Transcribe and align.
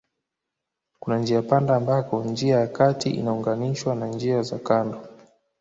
Kuna 0.99 1.19
njiapanda 1.19 1.75
ambako 1.75 2.23
njia 2.23 2.59
ya 2.59 2.67
kati 2.67 3.09
inaunganishwa 3.09 3.95
na 3.95 4.07
njia 4.07 4.43
za 4.43 4.59
kando 4.59 5.07